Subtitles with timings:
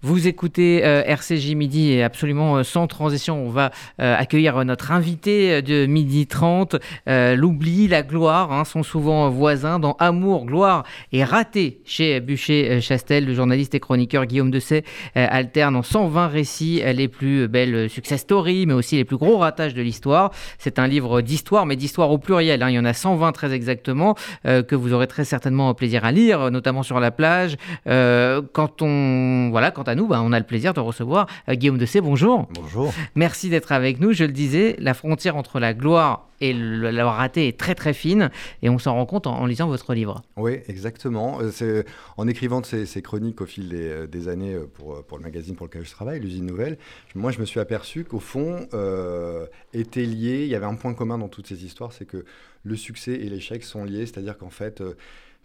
[0.00, 4.92] Vous écoutez euh, RCJ Midi et absolument euh, sans transition, on va euh, accueillir notre
[4.92, 6.76] invité de Midi 30.
[7.06, 13.26] L'oubli, la gloire hein, sont souvent voisins dans Amour, gloire et raté chez Bûcher-Chastel.
[13.26, 14.84] Le journaliste et chroniqueur Guillaume Dessay
[15.14, 19.74] alterne en 120 récits les plus belles success stories, mais aussi les plus gros ratages
[19.74, 20.30] de l'histoire.
[20.58, 22.62] C'est un livre d'histoire, mais d'histoire au pluriel.
[22.62, 22.70] Hein.
[22.70, 26.50] Il y en a 120 très exactement, que vous aurez très certainement plaisir à lire,
[26.50, 27.56] notamment sur la plage.
[27.84, 31.78] quand on, voilà, quand à nous, bah, on a le plaisir de recevoir euh, Guillaume
[31.78, 32.00] Dessay.
[32.00, 32.46] Bonjour.
[32.54, 32.92] Bonjour.
[33.14, 34.12] Merci d'être avec nous.
[34.12, 37.92] Je le disais, la frontière entre la gloire et le, la raté est très très
[37.92, 38.30] fine
[38.62, 40.22] et on s'en rend compte en, lisant votre livre.
[40.36, 41.40] Oui, exactement.
[41.40, 41.84] Euh, c'est
[42.16, 45.66] en écrivant ces, ces, chroniques au fil des, euh, années pour, pour, le magazine pour
[45.66, 46.78] lequel je travaille, l'usine Nouvelle,
[47.14, 50.94] moi je me suis aperçu qu'au fond euh, était lié, il y avait un point
[50.94, 52.24] commun dans toutes ces histoires, c'est que
[52.64, 54.94] le succès et l'échec sont liés, c'est-à-dire qu'en fait euh,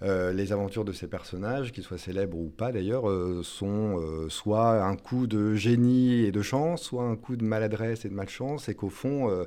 [0.04, 4.84] les aventures de ces personnages, qu'ils soient célèbres ou pas d'ailleurs, euh, sont euh, soit
[4.84, 8.70] un coup de génie et de chance, soit un coup de maladresse et de malchance,
[8.70, 9.46] et qu'au fond,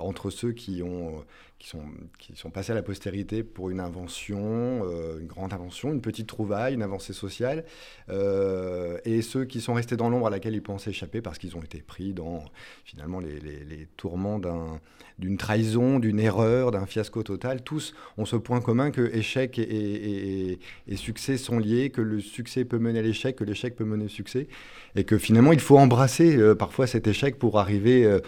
[0.00, 1.24] entre ceux qui ont
[1.64, 1.84] qui sont,
[2.18, 4.84] qui sont passés à la postérité pour une invention,
[5.18, 7.64] une grande invention, une petite trouvaille, une avancée sociale,
[8.10, 11.62] et ceux qui sont restés dans l'ombre à laquelle ils pensaient échapper parce qu'ils ont
[11.62, 12.44] été pris dans
[12.84, 14.78] finalement les, tourments d'un
[15.20, 17.62] d'une trahison, d'une erreur, d'un fiasco total.
[17.62, 20.58] Tous ont ce point commun que échec et,
[20.96, 24.08] succès sont liés, que le succès peut mener à l'échec, que l'échec peut mener au
[24.08, 24.48] succès,
[24.96, 28.20] et que finalement il faut embrasser euh, parfois cet échec pour arriver...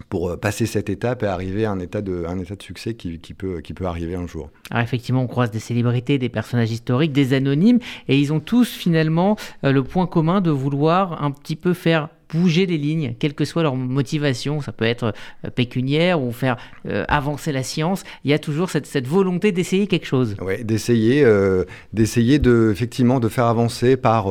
[0.00, 2.62] Euh, pour euh, passer cette étape et arriver à un état de, un état de
[2.62, 4.50] succès qui, peut, qui peut arriver un jour.
[4.70, 8.68] Alors effectivement, on croise des célébrités, des personnages historiques, des anonymes, et ils ont tous
[8.68, 13.44] finalement le point commun de vouloir un petit peu faire bouger les lignes, quelle que
[13.44, 14.60] soit leur motivation.
[14.60, 15.12] Ça peut être
[15.44, 16.56] euh, pécuniaire ou faire
[16.86, 18.04] euh, avancer la science.
[18.24, 20.36] Il y a toujours cette, volonté d'essayer quelque chose.
[20.40, 24.28] Oui, d'essayer, euh, d'essayer de, effectivement de faire avancer par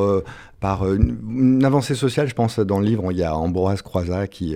[0.59, 2.27] par une, avancée sociale.
[2.27, 4.55] Je pense dans le livre, il y a Ambroise Croizat qui,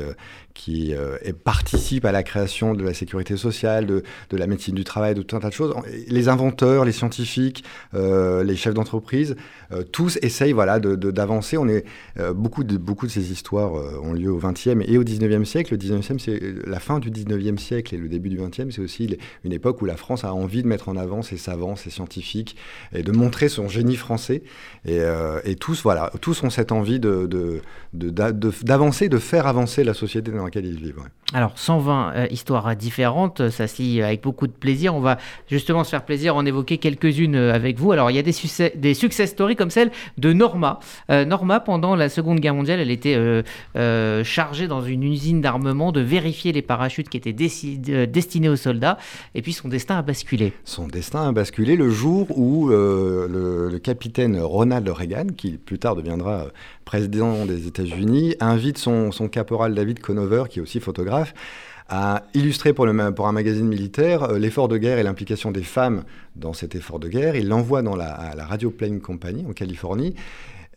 [0.54, 5.16] qui euh, participe à la création de la sécurité sociale, de, la médecine du travail,
[5.16, 5.74] de tout un tas de choses.
[6.08, 7.64] Les inventeurs, les scientifiques,
[7.94, 9.36] euh, les chefs d'entreprise,
[9.72, 11.58] euh, tous essayent voilà, d'avancer.
[11.58, 11.86] On est,
[12.36, 15.74] beaucoup, de, beaucoup de ces histoires ont lieu au XXe et au XIXe siècle.
[15.74, 19.18] Le XIXe, c'est la fin du XIXe siècle et le début du XXe, c'est aussi
[19.44, 22.56] une époque où la France a envie de mettre en avant ses savants, ses scientifiques
[22.94, 24.44] et de montrer son génie français.
[24.86, 30.32] Et tous, voilà, tous ont cette envie d'avancer, de, de, de, faire avancer la société
[30.32, 31.02] dans laquelle ils vivent.
[31.34, 34.94] Alors, 120 euh, histoires différentes, ça se lit avec beaucoup de plaisir.
[34.94, 35.18] On va
[35.50, 37.92] justement se faire plaisir en évoquer quelques-unes euh, avec vous.
[37.92, 40.80] Alors, il y a des, succès, des success stories comme celle de Norma.
[41.10, 43.18] Euh, Norma, pendant la Seconde Guerre mondiale, elle était
[44.24, 48.98] chargée dans une usine d'armement de vérifier les parachutes qui étaient destinés aux soldats.
[49.34, 50.54] Et puis, son destin a basculé.
[50.66, 56.48] Son destin a basculé le jour où le, le, capitaine Ronald Reagan, qui plus deviendra
[56.86, 61.34] président des États-Unis, invite son, caporal David Conover, qui est aussi photographe,
[61.90, 66.04] à illustrer pour, un magazine militaire euh, l'effort de guerre et l'implication des femmes
[66.38, 67.36] dans cet effort de guerre.
[67.36, 70.16] Il l'envoie dans la, la Radio Plane Company en Californie.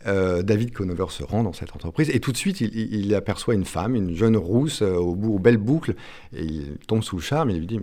[0.06, 3.64] Euh, David Conover se rend dans cette entreprise et tout de suite il, aperçoit une
[3.64, 5.94] femme, une jeune rousse euh, au aux belles boucles
[6.36, 7.50] et il tombe sous le charme.
[7.50, 7.80] Et il lui dit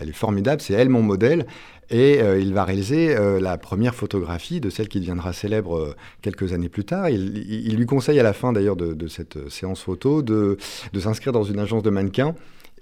[0.00, 1.46] elle est formidable, c'est elle mon modèle.
[1.90, 6.68] Et euh, il va réaliser la première photographie de celle qui deviendra célèbre quelques années
[6.68, 7.08] plus tard.
[7.08, 10.56] Il, lui conseille à la fin d'ailleurs de, cette séance photo de,
[10.92, 12.34] de s'inscrire dans une agence de mannequins.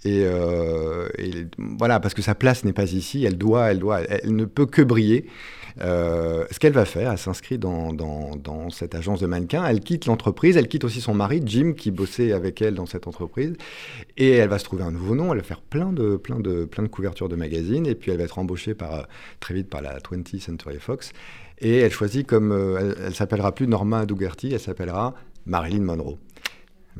[0.04, 0.24] Et,
[1.58, 4.66] voilà, parce que sa place n'est pas ici, elle doit, elle doit, elle ne peut
[4.66, 5.26] que briller.
[5.80, 7.90] Euh, ce qu'elle va faire, elle s'inscrit dans,
[8.70, 12.32] cette agence de mannequins, elle quitte l'entreprise, elle quitte aussi son mari, Jim, qui bossait
[12.32, 13.54] avec elle dans cette entreprise,
[14.16, 16.64] et elle va se trouver un nouveau nom, elle va faire plein de, plein de,
[16.64, 18.74] plein de couvertures de magazines, et puis elle va être embauchée
[19.40, 21.12] très vite par la 20th Century Fox,
[21.58, 25.14] et elle choisit comme, euh, elle, elle s'appellera plus Norma Dougherty, elle s'appellera
[25.46, 26.18] Marilyn Monroe.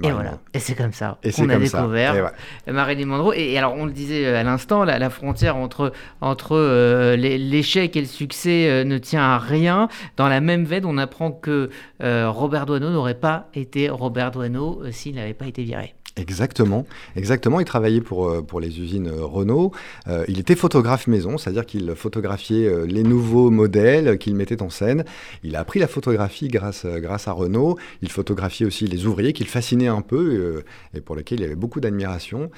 [0.03, 2.33] Et voilà, et c'est comme ça qu'on a découvert
[2.67, 3.35] Marilyn Monroe.
[3.37, 5.93] Et, alors, on le disait euh, à l'instant, la, frontière entre,
[6.23, 9.89] entre euh, l'échec et le succès euh, ne tient à rien.
[10.17, 11.71] Dans la même veine, on apprend que
[12.01, 15.95] Robert Doisneau n'aurait pas été Robert Doisneau s'il n'avait pas été viré.
[16.17, 16.85] Exactement,
[17.17, 17.59] exactement.
[17.59, 19.73] Il travaillait pour, euh, pour les usines euh, Renault.
[20.09, 25.05] Euh, il était photographe maison, c'est-à-dire qu'il photographiait les nouveaux modèles qu'il mettait en scène.
[25.43, 27.79] Il a appris la photographie grâce, grâce à Renault.
[28.03, 30.63] Il photographiait aussi les ouvriers qu'il fascinait un peu
[30.95, 32.51] et pour lesquels il avait beaucoup d'admiration.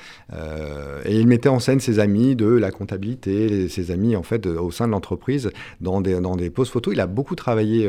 [1.04, 4.70] et il mettait en scène ses amis de la comptabilité, ses amis en fait au
[4.70, 6.94] sein de l'entreprise dans des, dans des poses photos.
[6.94, 7.88] Il a beaucoup travaillé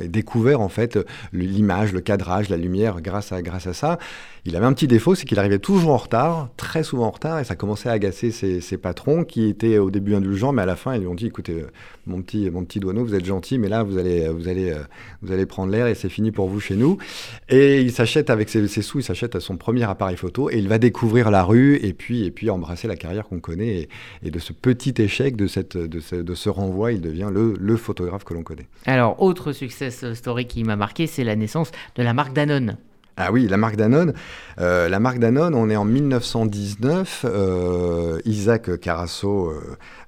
[0.00, 0.98] et découvert en fait
[1.32, 3.98] l'image, le cadrage, la lumière grâce à, grâce à ça.
[4.44, 7.38] Il avait un petit défaut, c'est qu'il arrivait toujours en retard, très souvent en retard,
[7.38, 10.74] et ça commençait à agacer ses, patrons qui étaient au début indulgents, mais à la
[10.74, 11.70] fin, ils lui ont dit écoutez, euh,
[12.06, 14.74] mon petit, mon petit douaneau, vous êtes gentil, mais là, vous allez, vous allez,
[15.22, 16.98] vous allez prendre l'air et c'est fini pour vous chez nous.
[17.48, 20.78] Et il s'achète avec ses, sous, il s'achète son premier appareil photo et il va
[20.78, 23.88] découvrir la rue et puis, et puis embrasser la carrière qu'on connaît.
[24.24, 27.54] Et, de ce petit échec, de, cette, de, ce, de ce renvoi, il devient le,
[27.60, 28.66] le photographe que l'on connaît.
[28.86, 32.76] Alors, autre success story qui m'a marqué, c'est la naissance de la marque Danone.
[33.16, 34.14] Ah oui, la marque Danone.
[34.58, 37.26] Euh, la marque Danone, on est en 1919.
[37.28, 39.52] Euh, Isaac Carasso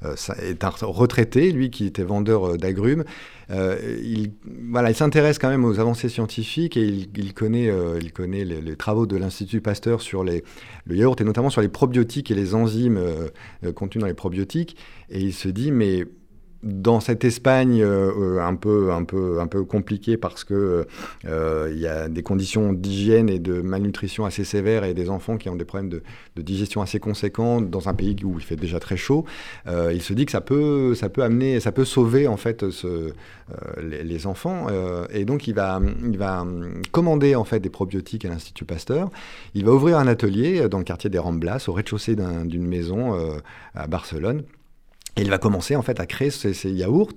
[0.03, 3.05] euh, est un retraité, lui qui était vendeur d'agrumes.
[3.51, 4.33] il
[4.71, 7.71] voilà, il s'intéresse quand même aux avancées scientifiques et il, connaît,
[8.01, 10.43] il connaît les, travaux de l'Institut Pasteur sur les,
[10.87, 13.01] le yaourt et notamment sur les probiotiques et les enzymes
[13.75, 14.77] contenus dans les probiotiques.
[15.11, 16.06] Et il se dit, mais
[16.64, 20.87] dans cette Espagne euh, euh, un peu un peu un peu compliquée parce que
[21.26, 25.37] euh, il y a des conditions d'hygiène et de malnutrition assez sévères et des enfants
[25.37, 26.02] qui ont des problèmes de,
[26.43, 29.25] digestion assez conséquents dans un pays où il fait déjà très chaud,
[29.66, 32.64] il se dit que ça peut ça peut amener ça peut sauver en fait
[33.82, 34.67] les, enfants
[35.10, 36.46] et donc il va il va
[36.93, 39.10] commander en fait des probiotiques à l'Institut Pasteur.
[39.55, 43.19] Il va ouvrir un atelier dans le quartier des Ramblas au rez-de-chaussée d'une maison
[43.75, 44.43] à Barcelone.
[45.16, 47.14] Et il va commencer en fait à créer ces, yaourts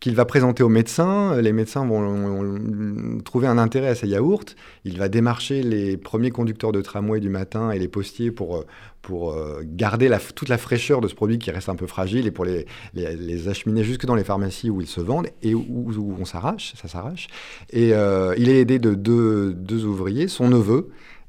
[0.00, 1.40] qu'il va présenter aux médecins.
[1.40, 4.46] Les médecins vont, trouver un intérêt à ces yaourts.
[4.84, 8.64] Il va démarcher les premiers conducteurs de tramway du matin et les postiers pour,
[9.02, 12.30] pour euh, garder toute la fraîcheur de ce produit qui reste un peu fragile et
[12.30, 16.24] pour les, les, acheminer jusque dans les pharmacies où ils se vendent et où, on
[16.24, 17.28] s'arrache, ça s'arrache.
[17.70, 20.88] Et euh, il est aidé de deux, deux ouvriers, son neveu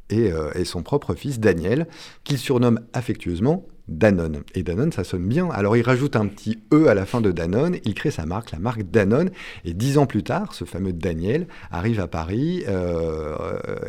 [0.09, 1.87] et, euh, et, son propre fils Daniel,
[2.23, 4.41] qu'il surnomme affectueusement Danone.
[4.55, 5.49] Et Danone, ça sonne bien.
[5.49, 8.51] Alors il rajoute un petit E à la fin de Danone, il crée sa marque,
[8.51, 9.29] la marque Danone.
[9.65, 13.35] Et dix ans plus tard, ce fameux Daniel arrive à Paris euh,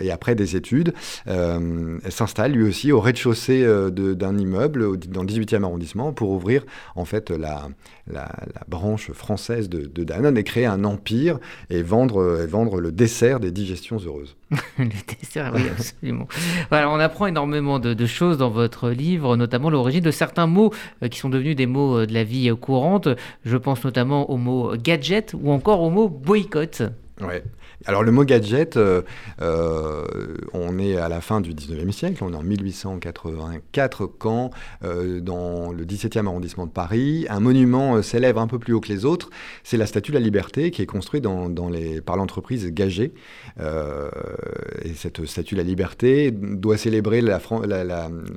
[0.00, 0.94] et après des études,
[1.28, 6.64] euh, s'installe lui aussi au rez-de-chaussée euh, d'un immeuble dans le 18e arrondissement pour ouvrir
[6.96, 7.68] en fait la,
[8.68, 11.38] branche française de, Danone et créer un empire
[11.70, 14.36] et vendre, et vendre le dessert des digestions heureuses.
[14.78, 14.86] le
[15.20, 16.28] dessert, oui, absolument.
[16.68, 20.72] voilà, on apprend énormément de, de choses dans votre livre, notamment l'origine de certains mots
[21.02, 23.08] euh, qui sont devenus des mots euh, de la vie courante.
[23.44, 26.82] Je pense notamment au mot gadget ou encore au mot boycott.
[27.84, 29.02] Alors le mot gadget, euh,
[29.40, 30.04] euh,
[30.52, 34.50] on est à la fin du 19e siècle, on est en 1884 quand,
[34.84, 38.88] euh, dans le 17e arrondissement de Paris, un monument s'élève un peu plus haut que
[38.88, 39.30] les autres.
[39.64, 41.26] C'est la Statue de la Liberté qui est construite
[42.06, 43.12] par l'entreprise Gagé.
[43.58, 47.20] et cette Statue de la Liberté doit célébrer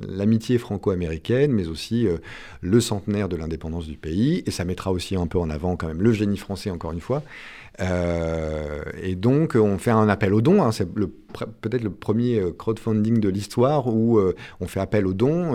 [0.08, 2.08] l'amitié franco-américaine, mais aussi
[2.60, 4.42] le centenaire de l'indépendance du pays.
[4.46, 7.00] Et ça mettra aussi un peu en avant quand même le génie français, encore une
[7.00, 7.22] fois.
[7.80, 10.62] Euh, et donc, on fait un appel aux dons.
[10.62, 10.72] Hein.
[10.72, 15.54] c'est peut-être le premier euh, crowdfunding de l'histoire où euh, on fait appel aux dons.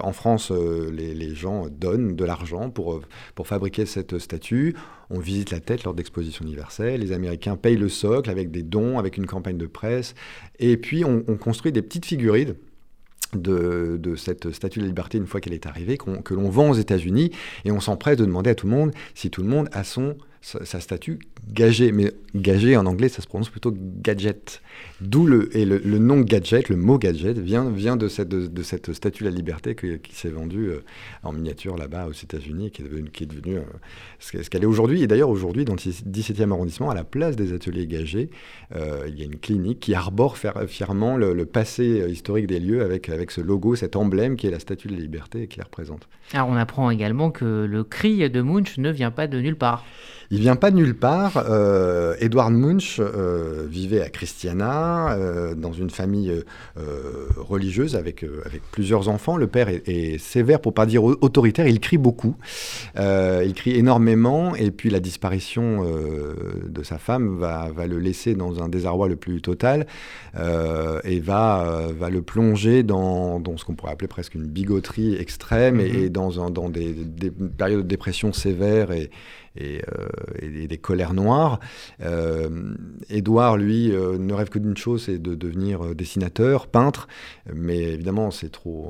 [0.00, 3.00] en France, les, gens donnent de l'argent pour,
[3.34, 4.76] pour fabriquer cette statue.
[5.10, 7.00] On visite la tête lors d'expositions universelles.
[7.00, 10.14] Les Américains payent le socle avec des dons, avec une campagne de presse.
[10.58, 12.54] Et puis, on, construit des petites figurines.
[13.34, 16.68] De, de, cette statue de la liberté une fois qu'elle est arrivée, que l'on vend
[16.68, 17.30] aux États-Unis,
[17.64, 20.16] et on s'empresse de demander à tout le monde si tout le monde a son
[20.42, 21.92] sa, statue gagée.
[21.92, 24.60] Mais gagée en anglais, ça se prononce plutôt gadget.
[25.00, 28.92] D'où le, et le, nom gadget, le mot gadget, vient, vient de, cette, de, cette
[28.92, 30.84] statue de la liberté qui s'est vendue euh,
[31.22, 33.62] en miniature là-bas aux États-Unis, qui est devenue, qui est devenue euh,
[34.18, 35.02] ce qu'elle est aujourd'hui.
[35.02, 38.30] Et d'ailleurs, aujourd'hui, dans le 17e arrondissement, à la place des ateliers gagés,
[38.74, 40.36] euh, il y a une clinique qui arbore
[40.66, 44.60] fièrement le, passé historique des lieux avec, avec ce logo, cet emblème qui est la
[44.60, 46.08] statue de la liberté et qui la représente.
[46.32, 49.84] Alors, on apprend également que le cri de Munch ne vient pas de nulle part.
[50.32, 51.44] Il vient pas de nulle part.
[51.50, 56.32] Euh, Edward Munch euh, vivait à Christiana, euh, dans une famille
[57.36, 59.36] religieuse avec, avec plusieurs enfants.
[59.36, 61.66] Le père est, sévère, pour pas dire autoritaire.
[61.66, 62.34] Il crie beaucoup.
[62.96, 64.56] il crie énormément.
[64.56, 69.16] Et puis la disparition de sa femme va, va, le laisser dans un désarroi le
[69.16, 69.86] plus total
[70.34, 75.78] et va, va le plonger dans, dans ce qu'on pourrait appeler presque une bigoterie extrême
[75.78, 76.08] et, mm-hmm.
[76.08, 79.10] dans, un, dans des, des, périodes de dépression sévère et,
[79.56, 81.60] et, euh, des colères noires.
[82.02, 82.74] Euh,
[83.10, 87.08] Édouard, lui, euh, ne rêve que d'une chose, c'est de devenir dessinateur, peintre,
[87.54, 88.88] mais évidemment, c'est trop,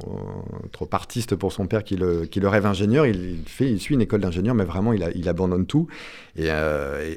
[0.73, 3.07] trop artiste pour son père qui le, qui le rêve ingénieur.
[3.07, 5.87] Il, fait, il suit une école d'ingénieur, mais vraiment, il, abandonne tout.
[6.37, 6.49] Et,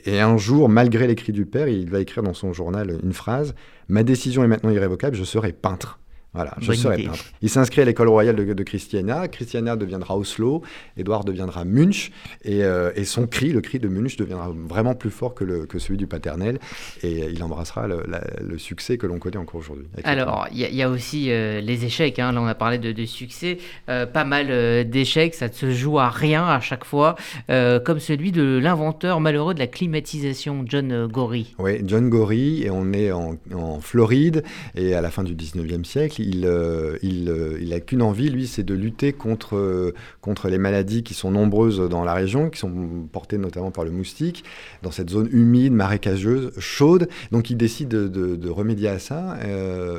[0.05, 3.55] et, un jour, malgré l'écrit du père, il va écrire dans son journal une phrase
[3.87, 5.99] Ma décision est maintenant irrévocable, je serai peintre.
[6.35, 7.23] Voilà, je serai peintre.
[7.41, 9.27] Il s'inscrit à l'école royale de, de, Christiana.
[9.27, 10.61] Christiana deviendra Oslo.
[10.97, 12.11] Édouard deviendra Munch.
[12.43, 15.65] Et, euh, et, son cri, le cri de Munch, deviendra vraiment plus fort que, le,
[15.65, 16.59] que celui du paternel.
[17.03, 18.03] Et il embrassera le,
[18.41, 19.85] le succès que l'on connaît encore aujourd'hui.
[20.03, 22.19] Alors, il y, y, a aussi euh, les échecs.
[22.19, 22.31] Hein.
[22.33, 23.57] Là, on a parlé de, de succès.
[23.89, 25.35] Euh, pas mal euh, d'échecs.
[25.35, 27.15] Ça ne se joue à rien à chaque fois.
[27.49, 31.45] Euh, comme celui de l'inventeur malheureux de la climatisation, John Gorey.
[31.59, 32.59] Oui, John Gorey.
[32.63, 34.43] Et on est en, en Floride.
[34.75, 38.29] Et à la fin du 19e siècle, il, euh, il, euh, il a qu'une envie,
[38.29, 42.49] lui, c'est de lutter contre, euh, contre les maladies qui sont nombreuses dans la région,
[42.49, 44.43] qui sont portées notamment par le moustique,
[44.81, 47.07] dans cette zone humide, marécageuse, chaude.
[47.31, 49.37] Donc il décide de, de, remédier à ça.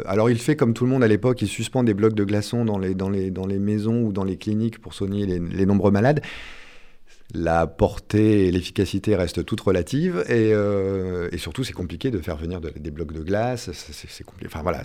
[0.07, 2.65] Alors il fait comme tout le monde à l'époque, il suspend des blocs de glaçons
[2.65, 5.91] dans les, dans les, dans les maisons ou dans les cliniques pour soigner les nombreux
[5.91, 6.21] malades
[7.37, 12.61] la portée et l'efficacité restent toutes relatives et, euh, surtout c'est compliqué de faire venir
[12.61, 13.71] de, des blocs de glace.
[13.73, 14.51] C'est compliqué.
[14.53, 14.83] Enfin voilà.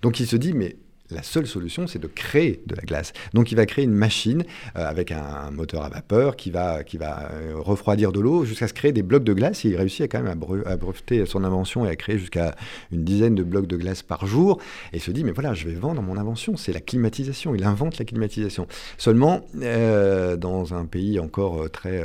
[0.00, 0.76] Donc il se dit mais
[1.14, 3.12] la seule solution, c'est de créer de la glace.
[3.34, 4.44] Donc il va créer une machine
[4.76, 8.68] euh, avec un, moteur à vapeur qui va, qui va euh, refroidir de l'eau jusqu'à
[8.68, 9.64] se créer des blocs de glace.
[9.64, 12.54] Il réussit à quand même à, breveter son invention et à créer jusqu'à
[12.90, 14.58] une dizaine de blocs de glace par jour.
[14.92, 16.56] Et il se dit, mais voilà, je vais vendre mon invention.
[16.56, 17.54] C'est la climatisation.
[17.54, 18.66] Il invente la climatisation.
[18.98, 22.02] Seulement, euh, dans un pays encore très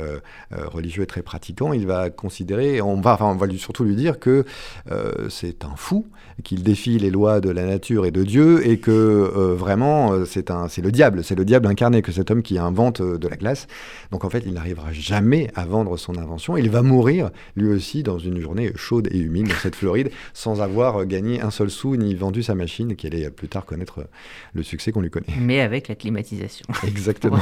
[0.50, 4.18] religieux et très pratiquant, il va considérer, on va, enfin, on va surtout lui dire
[4.18, 4.44] que
[5.28, 6.06] c'est un fou,
[6.44, 10.24] qu'il défie les lois de la nature et de Dieu et que euh, vraiment euh,
[10.24, 13.18] c'est un c'est le diable, c'est le diable incarné que cet homme qui invente euh,
[13.18, 13.66] de la glace.
[14.10, 16.56] Donc en fait, il n'arrivera jamais à vendre son invention.
[16.56, 20.60] Il va mourir lui aussi dans une journée chaude et humide dans cette Floride sans
[20.60, 24.06] avoir gagné un seul sou ni vendu sa machine qui allait plus tard connaître
[24.54, 25.26] le succès qu'on lui connaît.
[25.40, 26.66] Mais avec la climatisation.
[26.86, 27.38] Exactement.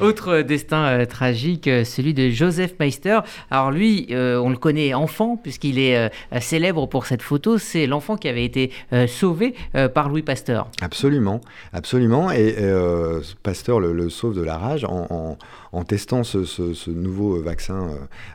[0.00, 3.20] Autre destin euh, tragique, celui de Joseph Meister.
[3.50, 6.08] Alors lui, euh, on le connaît enfant puisqu'il est euh,
[6.40, 7.58] célèbre pour cette photo.
[7.58, 8.70] C'est l'enfant qui avait été
[9.08, 9.54] sauvé
[9.94, 10.65] par Louis Pasteur.
[10.80, 11.40] Absolument,
[11.72, 12.30] absolument.
[12.30, 15.38] Et euh, Pasteur le, le, sauve de la rage en, en,
[15.72, 17.90] en testant ce, ce, ce, nouveau vaccin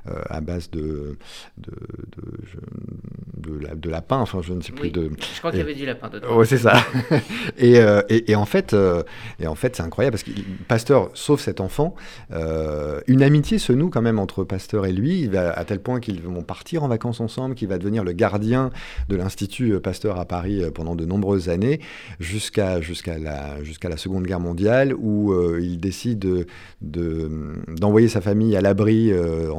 [0.08, 1.18] euh, à base de,
[1.58, 1.72] de,
[2.18, 5.10] de, de, la, de lapin, enfin je ne sais plus oui, de...
[5.34, 6.28] Je crois qu'il y avait du lapin dedans.
[6.38, 6.74] Oui, c'est ça.
[7.58, 9.04] et, euh, et, et, en fait, euh,
[9.40, 10.32] et en fait c'est incroyable parce que
[10.68, 11.96] Pasteur sauve cet enfant.
[12.32, 16.22] Euh, une amitié se noue quand même entre Pasteur et lui, à tel point qu'ils
[16.22, 18.70] vont partir en vacances ensemble, qu'il va devenir le gardien
[19.10, 21.80] de l'Institut Pasteur à Paris pendant de nombreuses années,
[22.22, 26.46] jusqu'à jusqu'à la, jusqu'à la Seconde Guerre mondiale, où euh, il décide de,
[26.82, 27.30] de,
[27.68, 29.50] d'envoyer sa famille à l'abri euh,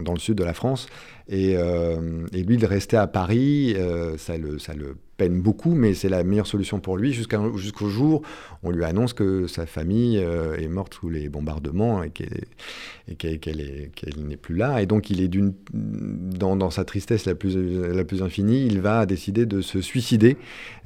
[0.00, 0.88] dans le sud de la France.
[1.28, 3.76] Et, euh, lui, de rester à Paris,
[4.18, 8.22] ça le peine beaucoup, mais c'est la meilleure solution pour lui jusqu'au jusqu jour
[8.64, 12.46] on lui annonce que sa famille euh, est morte sous les bombardements et qu'elle
[13.18, 14.80] qu qu qu n'est plus là.
[14.80, 15.30] Et donc, il est
[15.72, 20.36] dans, dans, sa tristesse la plus, la plus infinie, il va décider de se suicider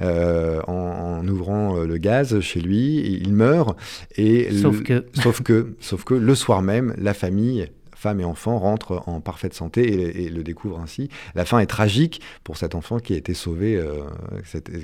[0.01, 3.21] euh, en, en, ouvrant le gaz chez lui.
[3.21, 3.79] Il meurt.
[4.17, 5.07] Et sauf, le, que...
[5.13, 9.55] sauf que, sauf que le soir même, la famille femme et enfant rentrent en parfaite
[9.55, 11.09] santé et, le découvrent ainsi.
[11.35, 14.03] La fin est tragique pour cet enfant qui a été sauvé, euh,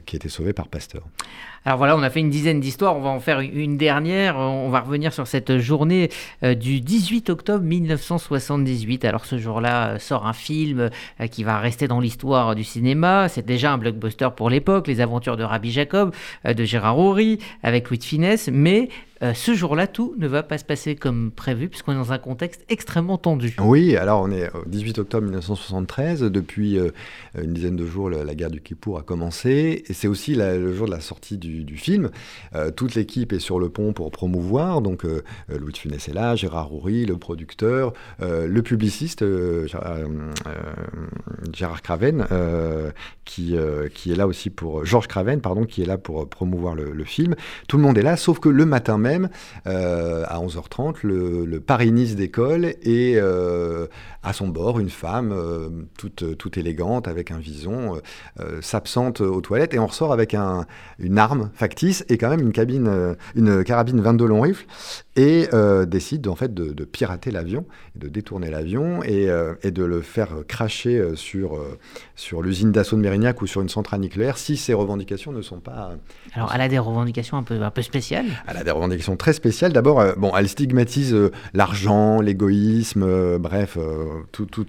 [0.07, 1.03] qui a été sauvé par Pasteur.
[1.65, 4.37] Alors voilà, on a fait une dizaine d'histoires, on va en faire une dernière.
[4.37, 6.09] On va revenir sur cette journée
[6.43, 9.05] euh, du 18 octobre 1978.
[9.05, 10.91] Alors ce jour-là euh, sort un film
[11.31, 13.29] qui va rester dans l'histoire du cinéma.
[13.29, 16.15] C'est déjà un blockbuster pour l'époque, Les aventures de Rabbi Jacob
[16.45, 18.89] de Gérard Horry avec Louis de Finesse, mais
[19.23, 22.19] euh, ce jour-là, tout ne va pas se passer comme prévu, puisqu'on est dans un
[22.19, 23.55] contexte extrêmement tendu.
[23.61, 26.23] Oui, alors on est au 18 octobre 1973.
[26.23, 26.91] Depuis euh,
[27.41, 29.85] une dizaine de jours, la, guerre du Kippour a commencé.
[29.89, 32.11] Et c'est aussi le jour de la sortie du, film.
[32.55, 34.81] Euh, toute l'équipe est sur le pont pour promouvoir.
[34.81, 39.25] Donc euh, Louis de Funès est là, Gérard Houry, le producteur, euh, le publiciste,
[41.53, 42.27] Gérard Craven,
[43.25, 43.57] qui,
[43.95, 44.85] qui est là aussi pour.
[44.85, 47.35] Georges Craven, pardon, qui est là pour promouvoir le, le film.
[47.69, 49.29] Tout le monde est là, sauf que le matin même, même,
[49.67, 53.87] euh, à 11h30, le, le Paris-Nice d'école et euh,
[54.23, 58.01] à son bord, une femme euh, toute, toute élégante avec un vison
[58.61, 60.67] s'absente aux toilettes et on ressort avec un,
[60.99, 64.67] une arme factice et quand même une, cabine, une carabine 22 long rifle
[65.17, 65.49] et
[65.87, 67.67] décide en fait de, de pirater l'avion,
[67.97, 69.29] de détourner l'avion et,
[69.63, 71.61] et, de le faire cracher sur,
[72.15, 75.61] sur l'usine d'assaut de Mérignac ou sur une centrale nucléaire si ces revendications ne sont
[75.61, 75.93] pas...
[76.35, 78.27] Alors elle a des revendications un peu, un peu spéciales.
[78.49, 79.73] Elle a des revendications sont très spéciales.
[79.73, 81.17] D'abord, bon, elle stigmatise
[81.55, 83.79] l'argent, l'égoïsme, bref,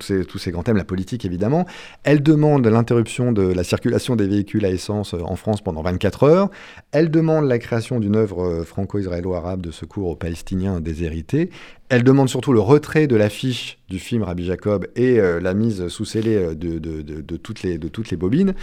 [0.01, 1.65] ces, tous ces grands thèmes, la politique évidemment.
[2.03, 6.49] Elle demande l'interruption de la circulation des véhicules à essence en France pendant 24 heures.
[6.91, 11.49] Elle demande la création d'une œuvre franco-israélo-arabe de secours aux Palestiniens déshérités.
[11.89, 15.87] Elle demande surtout le retrait de l'affiche du film Rabbi Jacob et euh, la mise
[15.89, 18.55] sous scellé euh, de, toutes, les, bobines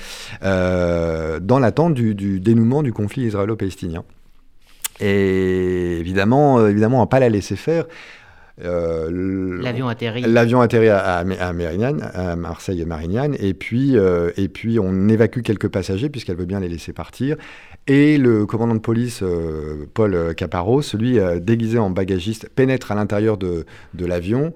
[0.43, 4.05] euh, dans l'attente du, dénouement du conflit israélo-palestinien.
[5.01, 7.87] Et évidemment, évidemment, on va pas la laisser faire.
[8.59, 10.23] l'avion atterrit.
[10.23, 16.11] L'avion atterrit à, à, à, Marseille Marignane, et puis, et puis on évacue quelques passagers
[16.11, 17.37] puisqu'elle veut bien les laisser partir.
[17.87, 22.95] Et le commandant de police, euh, Paul Caparo, celui euh, déguisé en bagagiste, pénètre à
[22.95, 23.65] l'intérieur de,
[23.99, 24.55] l'avion.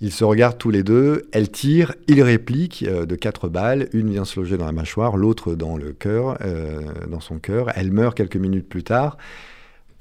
[0.00, 4.10] Ils se regardent tous les deux, elle tire, il réplique euh, de quatre balles, une
[4.10, 6.38] vient se loger dans la mâchoire, l'autre dans le cœur,
[7.08, 7.70] dans son cœur.
[7.74, 9.18] Elle meurt quelques minutes plus tard.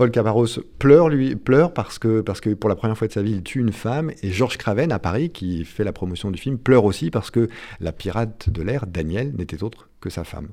[0.03, 3.21] Paul Caparos pleure, lui, pleure parce que, parce que pour la première fois de sa
[3.21, 4.11] vie, il tue une femme.
[4.21, 7.47] Et Georges Craven, à Paris, qui fait la promotion du film, pleure aussi parce que
[7.79, 10.49] la pirate de l'air, Daniel, n'était autre que sa femme.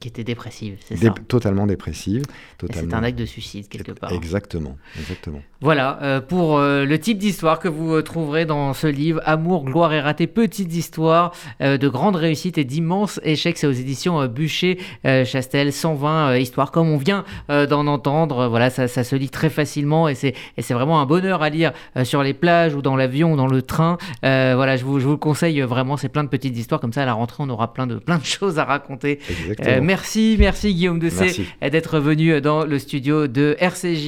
[0.00, 2.22] Qui était dépressive, c'est ça Totalement dépressive.
[2.60, 4.12] C'est un acte de suicide, quelque part.
[4.12, 5.40] Exactement, exactement.
[5.62, 9.64] Voilà, euh, pour euh, le type d'histoire que vous euh, trouverez dans ce livre, Amour,
[9.64, 13.56] gloire et raté, petites histoires de grandes réussites et d'immenses échecs.
[13.56, 18.46] C'est aux éditions Bûcher, Chastel, 120 histoires, comme on vient d'en entendre.
[18.48, 20.34] Voilà, ça, ça, se lit très facilement et c'est
[20.70, 21.72] vraiment un bonheur à lire
[22.04, 23.98] sur les plages ou dans l'avion ou dans le train.
[24.22, 26.80] voilà, je vous, je vous le conseille vraiment, c'est plein de petites histoires.
[26.80, 29.18] Comme ça, à la rentrée, on aura plein de, plein de choses à raconter.
[29.28, 29.77] Exactement.
[29.80, 34.06] Merci, merci Guillaume Dessay d'être venu dans le studio de RCJ.